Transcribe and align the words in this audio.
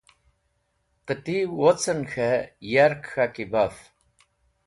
Qẽti 1.07 1.37
wocẽn 1.57 1.99
k̃hẽ 2.11 2.49
yark 2.71 3.01
k̃haki 3.11 3.45
baf. 3.51 3.75